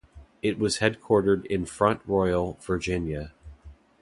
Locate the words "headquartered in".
0.79-1.63